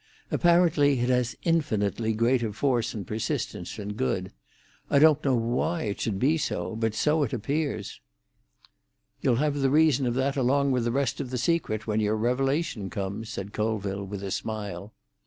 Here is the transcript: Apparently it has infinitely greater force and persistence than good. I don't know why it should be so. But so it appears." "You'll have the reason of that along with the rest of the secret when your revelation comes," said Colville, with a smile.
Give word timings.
Apparently 0.31 0.99
it 1.01 1.09
has 1.09 1.37
infinitely 1.43 2.13
greater 2.13 2.51
force 2.51 2.95
and 2.95 3.05
persistence 3.05 3.75
than 3.75 3.93
good. 3.93 4.31
I 4.89 4.97
don't 4.97 5.23
know 5.23 5.35
why 5.35 5.83
it 5.83 6.01
should 6.01 6.17
be 6.17 6.39
so. 6.39 6.75
But 6.75 6.95
so 6.95 7.21
it 7.21 7.33
appears." 7.33 8.01
"You'll 9.21 9.35
have 9.35 9.59
the 9.59 9.69
reason 9.69 10.07
of 10.07 10.15
that 10.15 10.35
along 10.35 10.71
with 10.71 10.85
the 10.85 10.91
rest 10.91 11.21
of 11.21 11.29
the 11.29 11.37
secret 11.37 11.85
when 11.85 11.99
your 11.99 12.15
revelation 12.17 12.89
comes," 12.89 13.29
said 13.29 13.53
Colville, 13.53 14.03
with 14.03 14.23
a 14.23 14.31
smile. 14.31 14.91